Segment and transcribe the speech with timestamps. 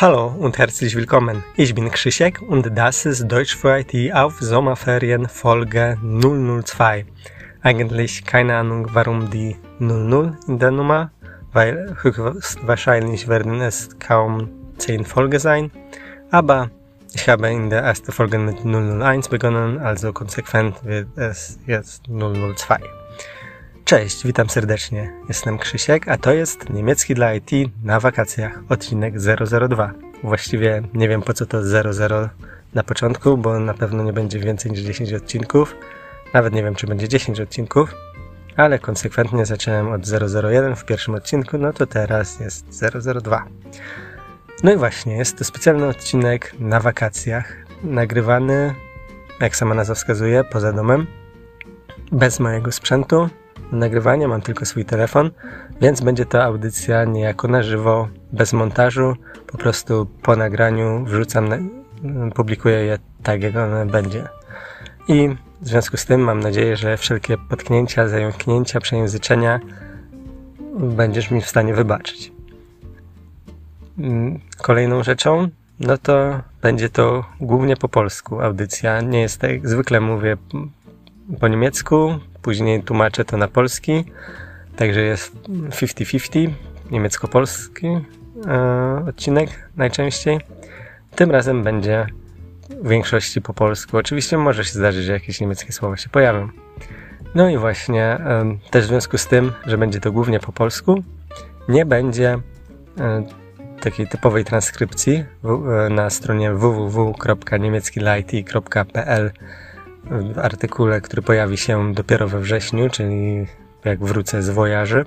[0.00, 1.42] Hallo und herzlich willkommen.
[1.56, 7.04] Ich bin Krzysiek und das ist Deutsch für IT auf Sommerferien Folge 002.
[7.62, 11.10] Eigentlich keine Ahnung, warum die 00 in der Nummer,
[11.52, 15.72] weil höchstwahrscheinlich werden es kaum 10 Folgen sein.
[16.30, 16.70] Aber
[17.12, 22.78] ich habe in der ersten Folge mit 001 begonnen, also konsequent wird es jetzt 002.
[23.88, 25.12] Cześć, witam serdecznie.
[25.28, 27.50] Jestem Krzysiek, a to jest niemiecki dla IT
[27.84, 29.14] na wakacjach, odcinek
[29.68, 29.92] 002.
[30.22, 32.28] Właściwie nie wiem po co to 00
[32.74, 35.74] na początku, bo na pewno nie będzie więcej niż 10 odcinków.
[36.34, 37.94] Nawet nie wiem, czy będzie 10 odcinków,
[38.56, 40.02] ale konsekwentnie zacząłem od
[40.50, 42.84] 001 w pierwszym odcinku, no to teraz jest
[43.22, 43.44] 002.
[44.62, 48.74] No i właśnie, jest to specjalny odcinek na wakacjach, nagrywany,
[49.40, 51.06] jak sama nazwa wskazuje, poza domem,
[52.12, 53.28] bez mojego sprzętu,
[53.72, 55.30] nagrywania, mam tylko swój telefon,
[55.80, 59.16] więc będzie to audycja niejako na żywo, bez montażu,
[59.46, 61.70] po prostu po nagraniu wrzucam,
[62.34, 64.24] publikuję je tak, jak one będzie.
[65.08, 65.28] I
[65.60, 69.60] w związku z tym mam nadzieję, że wszelkie potknięcia, zająknięcia, przejęzyczenia
[70.78, 72.32] będziesz mi w stanie wybaczyć.
[73.98, 75.48] Mm, kolejną rzeczą,
[75.80, 79.00] no to będzie to głównie po polsku audycja.
[79.00, 80.36] Nie jest tak, zwykle mówię
[81.40, 84.04] po niemiecku, później tłumaczę to na polski,
[84.76, 86.50] także jest 50-50,
[86.90, 88.00] niemiecko-polski e,
[89.08, 90.40] odcinek najczęściej.
[91.14, 92.06] Tym razem będzie
[92.82, 93.96] w większości po polsku.
[93.96, 96.48] Oczywiście może się zdarzyć, że jakieś niemieckie słowa się pojawią.
[97.34, 101.02] No i właśnie e, też w związku z tym, że będzie to głównie po polsku,
[101.68, 102.38] nie będzie
[102.98, 103.24] e,
[103.80, 105.24] takiej typowej transkrypcji
[105.90, 109.32] na stronie www.niemieckilight.pl
[110.04, 113.46] w artykule, który pojawi się dopiero we wrześniu, czyli
[113.84, 115.06] jak wrócę z wojaży,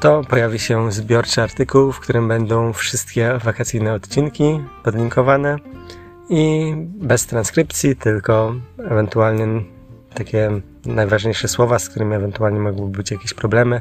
[0.00, 5.56] to pojawi się zbiorczy artykuł, w którym będą wszystkie wakacyjne odcinki podlinkowane
[6.28, 9.46] i bez transkrypcji, tylko ewentualnie
[10.14, 10.50] takie
[10.86, 13.80] najważniejsze słowa, z którymi ewentualnie mogłyby być jakieś problemy,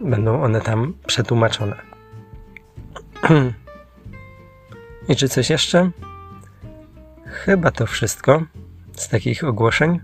[0.00, 1.76] będą one tam przetłumaczone.
[5.08, 5.90] I czy coś jeszcze?
[7.32, 8.42] Chyba to wszystko
[8.96, 10.00] z takich ogłoszeń.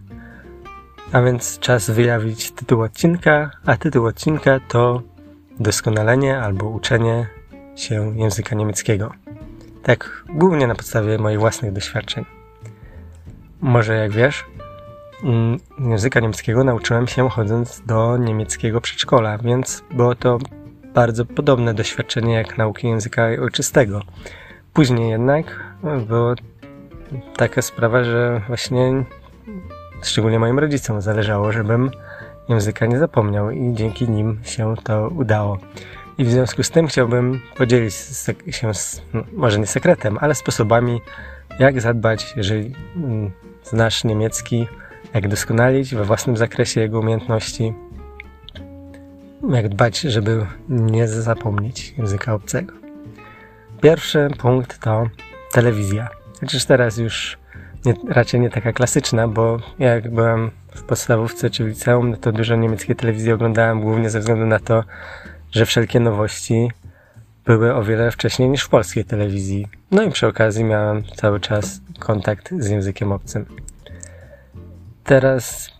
[1.12, 5.02] A więc czas wyjawić tytuł odcinka, a tytuł odcinka to
[5.60, 7.26] doskonalenie albo uczenie
[7.76, 9.12] się języka niemieckiego.
[9.82, 12.24] Tak, głównie na podstawie moich własnych doświadczeń.
[13.60, 14.44] Może jak wiesz,
[15.24, 20.38] mm, języka niemieckiego nauczyłem się chodząc do niemieckiego przedszkola, więc było to
[20.94, 24.02] bardzo podobne doświadczenie jak nauki języka ojczystego.
[24.72, 25.64] Później jednak
[26.06, 26.34] było
[27.36, 29.04] taka sprawa, że właśnie
[30.02, 31.90] szczególnie moim rodzicom zależało, żebym
[32.48, 35.58] języka nie zapomniał i dzięki nim się to udało.
[36.18, 37.94] I w związku z tym chciałbym podzielić
[38.50, 41.00] się z, no, może nie sekretem, ale sposobami,
[41.58, 43.30] jak zadbać, jeżeli mm,
[43.64, 44.66] znasz niemiecki,
[45.14, 47.74] jak doskonalić we własnym zakresie jego umiejętności,
[49.48, 52.74] jak dbać, żeby nie zapomnieć języka obcego.
[53.80, 55.06] Pierwszy punkt to
[55.52, 56.17] telewizja.
[56.40, 57.38] Chociaż teraz już
[57.84, 62.32] nie, raczej nie taka klasyczna, bo jak byłem w podstawówce czy w liceum, no to
[62.32, 64.84] dużo niemieckiej telewizji oglądałem głównie ze względu na to,
[65.52, 66.70] że wszelkie nowości
[67.44, 69.66] były o wiele wcześniej niż w polskiej telewizji.
[69.90, 73.46] No i przy okazji miałem cały czas kontakt z językiem obcym.
[75.04, 75.70] Teraz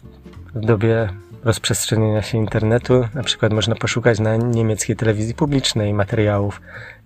[0.55, 1.09] w dobie
[1.45, 6.61] rozprzestrzeniania się internetu, na przykład można poszukać na niemieckiej telewizji publicznej materiałów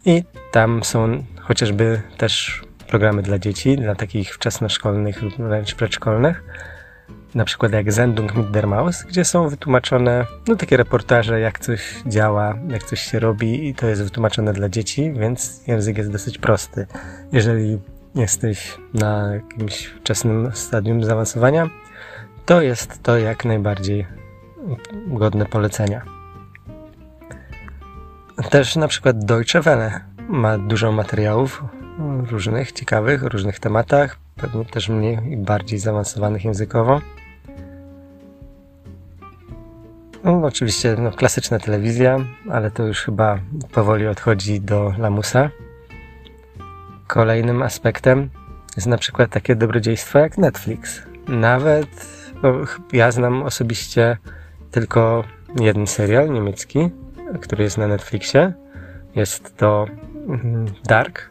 [0.04, 2.62] i tam są chociażby też
[2.92, 6.44] programy dla dzieci, dla takich wczesnoszkolnych lub wręcz przedszkolnych,
[7.34, 12.02] na przykład jak Sendung mit der Maus, gdzie są wytłumaczone no, takie reportaże, jak coś
[12.06, 16.38] działa, jak coś się robi i to jest wytłumaczone dla dzieci, więc język jest dosyć
[16.38, 16.86] prosty.
[17.32, 17.78] Jeżeli
[18.14, 21.70] jesteś na jakimś wczesnym stadium zaawansowania,
[22.46, 24.06] to jest to jak najbardziej
[25.06, 26.02] godne polecenia.
[28.50, 31.62] Też na przykład Deutsche Welle ma dużo materiałów
[32.30, 37.00] różnych, ciekawych, różnych tematach, pewnie też mniej i bardziej zaawansowanych językowo.
[40.24, 42.18] No, oczywiście no, klasyczna telewizja,
[42.50, 43.38] ale to już chyba
[43.72, 45.50] powoli odchodzi do lamusa.
[47.06, 48.30] Kolejnym aspektem
[48.76, 51.02] jest na przykład takie dobrodziejstwo jak Netflix.
[51.28, 52.06] Nawet
[52.42, 52.52] no,
[52.92, 54.16] ja znam osobiście
[54.70, 55.24] tylko
[55.60, 56.90] jeden serial niemiecki,
[57.40, 58.52] który jest na Netflixie.
[59.14, 59.86] Jest to
[60.28, 61.28] mm, Dark.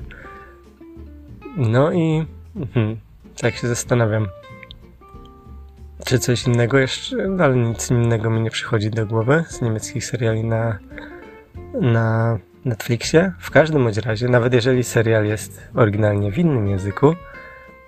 [1.58, 2.26] No i
[2.56, 2.98] mhm,
[3.42, 4.28] tak się zastanawiam,
[6.06, 10.44] czy coś innego jeszcze, ale nic innego mi nie przychodzi do głowy z niemieckich seriali
[10.44, 10.80] na,
[11.82, 17.16] na Netflixie, w każdym bądź razie, nawet jeżeli serial jest oryginalnie w innym języku,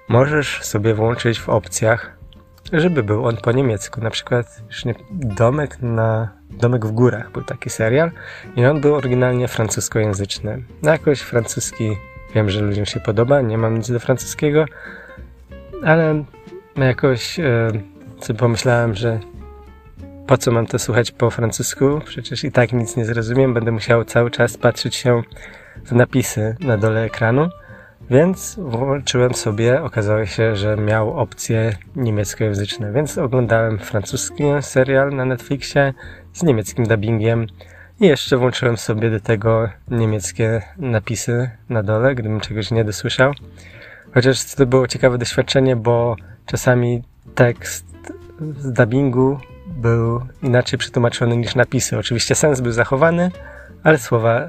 [0.09, 2.17] możesz sobie włączyć w opcjach,
[2.73, 4.01] żeby był on po niemiecku.
[4.01, 8.11] Na przykład już nie, Domek na Domek w górach był taki serial
[8.55, 10.63] i on był oryginalnie francuskojęzyczny.
[10.81, 11.97] No jakoś francuski
[12.35, 14.65] wiem, że ludziom się podoba, nie mam nic do francuskiego,
[15.83, 16.23] ale
[16.77, 17.71] jakoś e,
[18.19, 19.19] sobie pomyślałem, że
[20.27, 22.01] po co mam to słuchać po francusku?
[22.05, 25.21] Przecież i tak nic nie zrozumiem, będę musiał cały czas patrzeć się
[25.85, 27.49] w napisy na dole ekranu.
[28.09, 35.93] Więc włączyłem sobie, okazało się, że miał opcje niemieckojęzyczne, więc oglądałem francuski serial na Netflixie
[36.33, 37.47] z niemieckim dubbingiem
[38.03, 43.33] i jeszcze włączyłem sobie do tego niemieckie napisy na dole, gdybym czegoś nie dosłyszał.
[44.13, 46.15] Chociaż to było ciekawe doświadczenie, bo
[46.45, 47.03] czasami
[47.35, 47.85] tekst
[48.59, 51.97] z dubbingu był inaczej przetłumaczony niż napisy.
[51.97, 53.31] Oczywiście sens był zachowany,
[53.83, 54.41] ale słowa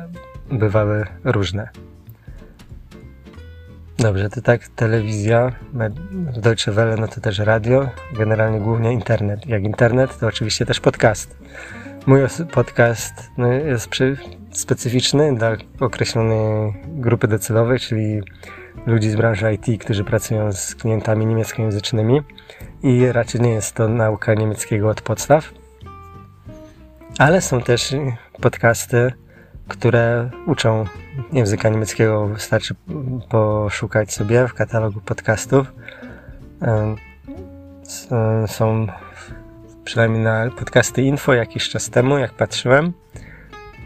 [0.52, 1.68] bywały różne.
[3.98, 5.52] Dobrze, to tak telewizja,
[6.36, 9.46] Deutsche Welle, no to też radio, generalnie głównie internet.
[9.46, 11.36] Jak internet, to oczywiście też podcast.
[12.06, 12.20] Mój
[12.52, 13.88] podcast no, jest
[14.52, 18.22] specyficzny dla określonej grupy docelowej, czyli
[18.86, 22.22] ludzi z branży IT, którzy pracują z klientami niemieckojęzycznymi
[22.82, 25.52] i raczej nie jest to nauka niemieckiego od podstaw.
[27.18, 27.94] Ale są też
[28.40, 29.12] podcasty,
[29.68, 30.84] które uczą
[31.32, 32.26] języka niemieckiego.
[32.26, 32.74] Wystarczy
[33.28, 35.72] poszukać sobie w katalogu podcastów.
[38.46, 38.86] Są
[39.84, 42.92] przynajmniej na podcasty info jakiś czas temu, jak patrzyłem.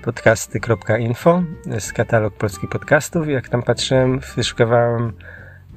[0.05, 3.29] Podcasty.info jest katalog polskich podcastów.
[3.29, 5.13] Jak tam patrzyłem, wyszukowałem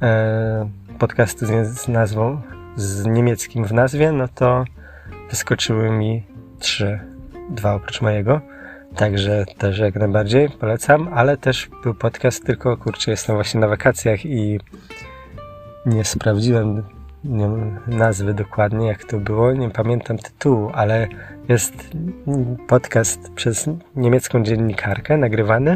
[0.01, 0.69] e,
[0.99, 2.41] podcasty z nazwą
[2.75, 4.65] z niemieckim w nazwie, no to
[5.29, 6.23] wyskoczyły mi
[6.59, 6.99] trzy,
[7.49, 8.41] dwa oprócz mojego.
[8.95, 14.25] Także też jak najbardziej polecam, ale też był podcast, tylko kurczę, jestem właśnie na wakacjach
[14.25, 14.59] i
[15.85, 16.83] nie sprawdziłem
[17.23, 17.49] nie
[17.87, 21.07] nazwy dokładnie, jak to było, nie pamiętam tytułu, ale
[21.49, 21.91] jest
[22.67, 25.75] podcast przez niemiecką dziennikarkę nagrywany,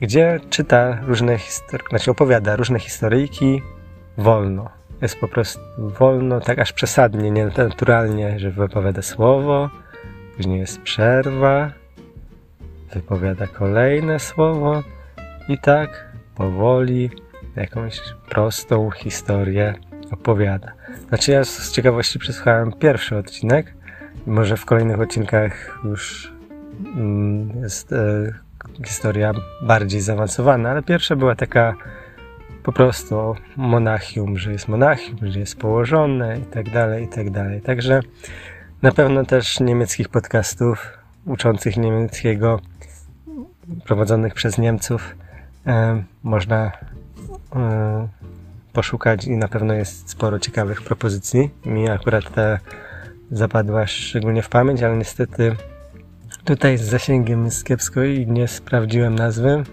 [0.00, 3.62] gdzie czyta różne historie, znaczy opowiada różne historyjki
[4.18, 4.70] wolno.
[5.02, 9.70] Jest po prostu wolno, tak aż przesadnie, nie naturalnie, że wypowiada słowo,
[10.36, 11.72] później jest przerwa,
[12.94, 14.82] wypowiada kolejne słowo
[15.48, 17.10] i tak powoli
[17.56, 19.74] jakąś prostą historię
[20.10, 20.72] opowiada.
[21.08, 23.74] Znaczy ja z ciekawości przesłuchałem pierwszy odcinek
[24.26, 26.32] może w kolejnych odcinkach już
[26.96, 28.32] mm, jest e,
[28.86, 31.74] historia bardziej zaawansowana, ale pierwsza była taka
[32.62, 37.60] po prostu monachium, że jest monachium, że jest położone i tak dalej, i tak dalej.
[37.60, 38.00] Także
[38.82, 42.60] na pewno też niemieckich podcastów uczących niemieckiego,
[43.84, 45.16] prowadzonych przez Niemców,
[45.66, 46.72] e, można
[47.56, 48.08] e,
[48.72, 51.50] poszukać i na pewno jest sporo ciekawych propozycji.
[51.64, 52.58] Mi akurat ta
[53.30, 55.56] zapadła szczególnie w pamięć, ale niestety
[56.44, 59.64] tutaj z zasięgiem jest kiepsko i nie sprawdziłem nazwy.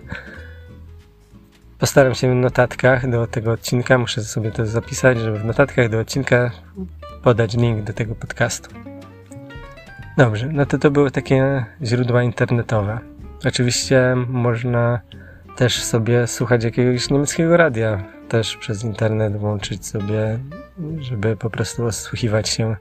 [1.80, 6.00] Postaram się w notatkach do tego odcinka, muszę sobie to zapisać, żeby w notatkach do
[6.00, 6.52] odcinka
[7.24, 8.70] podać link do tego podcastu.
[10.18, 13.00] Dobrze, no to to były takie źródła internetowe.
[13.46, 15.00] Oczywiście można
[15.56, 20.40] też sobie słuchać jakiegoś niemieckiego radia, też przez internet włączyć sobie,
[21.00, 22.76] żeby po prostu osłuchiwać się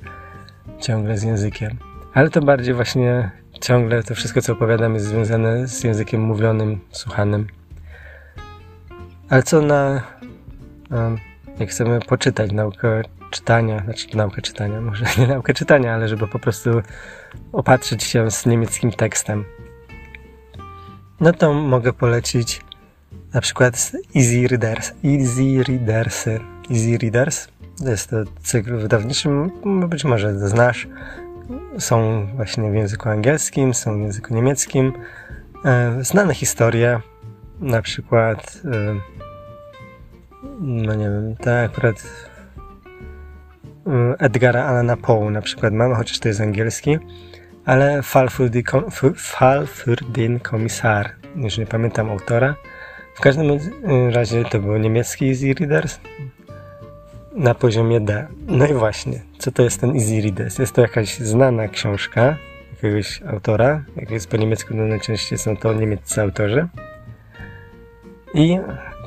[0.80, 1.78] ciągle z językiem.
[2.14, 7.46] Ale to bardziej właśnie ciągle to wszystko, co opowiadam, jest związane z językiem mówionym, słuchanym.
[9.28, 10.02] Ale co na.
[11.58, 16.38] Jak chcemy poczytać naukę czytania, znaczy naukę czytania, może nie naukę czytania, ale żeby po
[16.38, 16.70] prostu
[17.52, 19.44] opatrzyć się z niemieckim tekstem.
[21.20, 22.60] No to mogę polecić
[23.36, 24.92] na przykład Easy Readers.
[25.04, 26.40] Easy Readersy.
[26.70, 27.48] Easy Readers.
[27.84, 29.28] To jest to cykl wydawniczy,
[29.88, 30.88] być może znasz.
[31.78, 34.92] Są właśnie w języku angielskim, są w języku niemieckim.
[35.64, 37.00] E, znane historie,
[37.60, 39.00] na przykład e,
[40.60, 42.02] no nie wiem, tak akurat
[43.86, 46.98] e, Edgara Allana Poe na przykład mamy, chociaż to jest angielski,
[47.64, 48.28] ale Fall
[49.16, 52.54] Fall für den Kommissar, już nie pamiętam autora.
[53.16, 53.58] W każdym
[54.12, 55.98] razie to był niemiecki Easy Readers
[57.32, 58.26] na poziomie D.
[58.46, 60.58] No i właśnie, co to jest ten Easy Readers?
[60.58, 62.36] Jest to jakaś znana książka
[62.72, 66.68] jakiegoś autora, jak jest po niemiecku, no najczęściej są to niemieccy autorzy.
[68.34, 68.58] I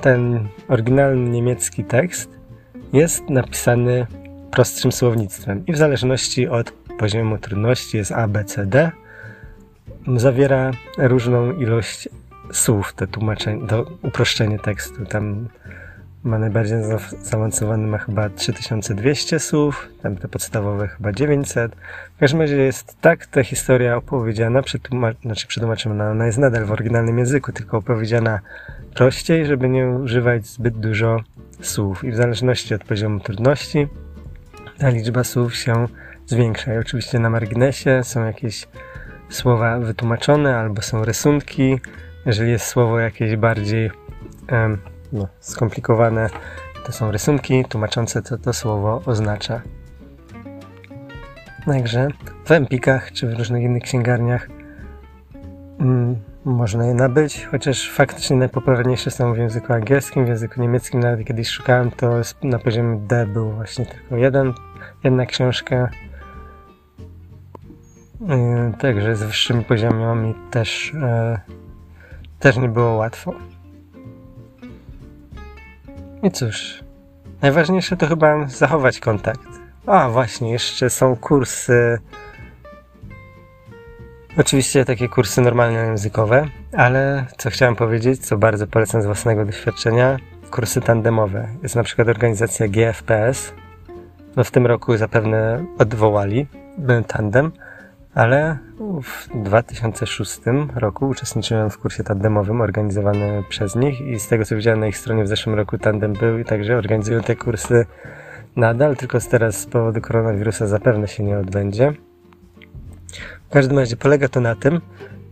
[0.02, 2.30] ten oryginalny niemiecki tekst
[2.94, 4.08] jest napisany
[4.52, 8.92] prostszym słownictwem i w zależności od poziomu trudności jest A, B, C, D.
[10.16, 12.10] zawiera różną ilość
[12.52, 15.06] słów, to tłumaczenie, to uproszczenie tekstu.
[15.06, 15.48] Tam
[16.24, 16.78] ma najbardziej
[17.22, 21.76] zaawansowany ma chyba 3200 słów, tam te podstawowe chyba 900.
[22.16, 26.72] W każdym razie jest tak ta historia opowiedziana, przetłumacz, znaczy przetłumaczona, ona jest nadal w
[26.72, 28.40] oryginalnym języku, tylko opowiedziana
[28.96, 31.20] prościej, żeby nie używać zbyt dużo
[31.62, 32.04] słów.
[32.04, 33.88] I w zależności od poziomu trudności
[34.78, 35.88] ta liczba słów się
[36.26, 36.74] zwiększa.
[36.74, 38.68] I oczywiście na marginesie są jakieś
[39.30, 41.80] słowa wytłumaczone albo są rysunki.
[42.26, 43.92] Jeżeli jest słowo jakieś bardziej
[45.12, 46.30] no, skomplikowane,
[46.86, 49.62] to są rysunki tłumaczące, co to słowo oznacza.
[51.66, 52.08] Także
[52.46, 54.50] w Empikach czy w różnych innych księgarniach
[55.80, 61.00] mm, można je nabyć, chociaż faktycznie najpopularniejsze są w języku angielskim, w języku niemieckim.
[61.00, 64.54] Nawet kiedyś szukałem, to na poziomie D był właśnie tylko jeden,
[65.04, 65.90] jedna książka.
[68.22, 71.56] Yy, także z wyższymi poziomami też, yy,
[72.40, 73.34] też nie było łatwo.
[76.24, 76.84] I cóż,
[77.42, 79.48] najważniejsze to chyba zachować kontakt.
[79.86, 82.00] A właśnie, jeszcze są kursy.
[84.38, 90.18] Oczywiście takie kursy normalnie językowe, ale co chciałem powiedzieć, co bardzo polecam z własnego doświadczenia,
[90.52, 91.48] kursy tandemowe.
[91.64, 93.54] Jest na przykład organizacja GFPS.
[94.36, 96.48] No w tym roku zapewne odwołali
[97.08, 97.52] tandem,
[98.14, 98.58] ale
[99.04, 100.40] w 2006
[100.76, 104.98] roku uczestniczyłem w kursie tandemowym organizowanym przez nich i z tego co widziałem na ich
[104.98, 107.86] stronie w zeszłym roku tandem był i także organizują te kursy
[108.56, 111.94] nadal, tylko teraz z powodu koronawirusa zapewne się nie odbędzie.
[113.50, 114.82] W każdym razie polega to na tym,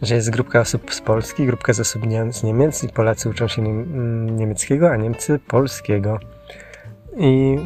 [0.02, 3.62] że jest grupka osób z Polski, grupka z osób z Niemiec i Polacy uczą się
[3.62, 6.20] niemieckiego, a Niemcy polskiego.
[7.18, 7.58] I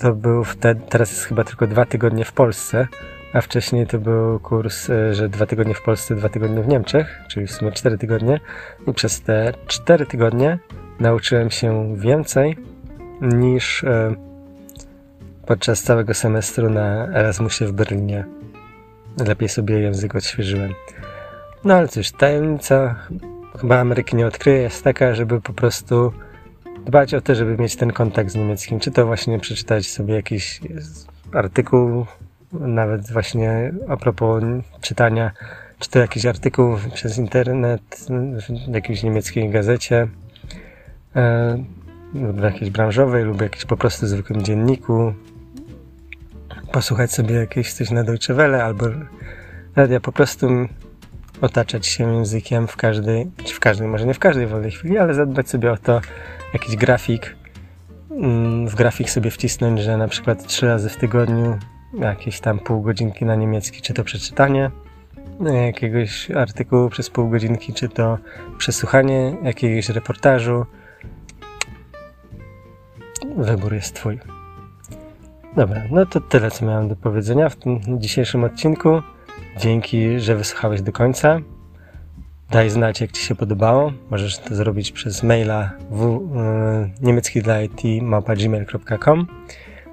[0.00, 2.88] to był wtedy, teraz jest chyba tylko dwa tygodnie w Polsce,
[3.34, 7.20] a wcześniej to był kurs, e, że dwa tygodnie w Polsce, dwa tygodnie w Niemczech,
[7.28, 8.40] czyli w sumie cztery tygodnie.
[8.86, 10.58] I przez te cztery tygodnie
[11.00, 12.56] nauczyłem się więcej
[13.20, 14.14] niż e,
[15.46, 18.24] podczas całego semestru na Erasmusie w Berlinie.
[19.26, 20.74] Lepiej sobie język odświeżyłem.
[21.64, 22.94] No ale cóż, tajemnica
[23.60, 26.12] chyba Ameryki nie odkryje jest taka, żeby po prostu
[26.86, 28.80] dbać o to, żeby mieć ten kontakt z niemieckim.
[28.80, 30.60] Czy to właśnie przeczytać sobie jakiś
[31.32, 32.06] artykuł
[32.60, 34.42] nawet właśnie a propos
[34.80, 35.30] czytania,
[35.78, 38.06] czy to jakiś artykuł przez internet
[38.68, 40.08] w jakiejś niemieckiej gazecie,
[41.16, 41.58] e,
[42.14, 45.14] lub jakiejś branżowej, lub jakiś po prostu zwykłym dzienniku,
[46.72, 48.86] posłuchać sobie jakieś coś na Deutsche Welle, albo
[49.76, 50.48] radia, po prostu
[51.40, 55.48] otaczać się językiem w każdej, w każdej, może nie w każdej wolnej chwili, ale zadbać
[55.48, 56.00] sobie o to,
[56.52, 57.36] jakiś grafik,
[58.10, 61.58] mm, w grafik sobie wcisnąć, że na przykład trzy razy w tygodniu
[61.98, 64.70] jakieś tam pół godzinki na niemiecki, czy to przeczytanie
[65.40, 68.18] jakiegoś artykułu przez pół godzinki, czy to
[68.58, 70.66] przesłuchanie jakiegoś reportażu.
[73.36, 74.18] Wybór jest Twój.
[75.56, 79.02] Dobra, no to tyle, co miałem do powiedzenia w tym dzisiejszym odcinku.
[79.58, 81.40] Dzięki, że wysłuchałeś do końca.
[82.50, 83.92] Daj znać, jak Ci się podobało.
[84.10, 87.82] Możesz to zrobić przez maila w, y, niemiecki dla IT
[88.38, 89.26] gmail.com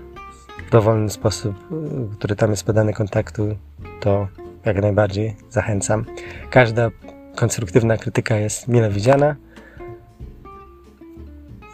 [0.68, 1.56] w dowolny sposób,
[2.14, 3.56] który tam jest podany kontaktu,
[4.00, 4.28] to
[4.66, 6.06] jak najbardziej zachęcam.
[6.50, 6.90] Każda
[7.36, 9.36] konstruktywna krytyka jest mile widziana.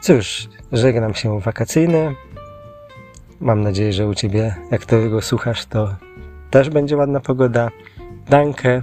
[0.01, 2.15] Cóż, żegnam się wakacyjny.
[3.39, 5.95] Mam nadzieję, że u Ciebie, jak tego słuchasz, to
[6.51, 7.69] też będzie ładna pogoda.
[8.29, 8.81] Danke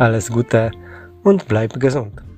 [0.00, 0.70] alles Gute
[1.24, 2.29] und bleib gesund.